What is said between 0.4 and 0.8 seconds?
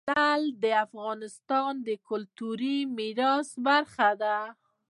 د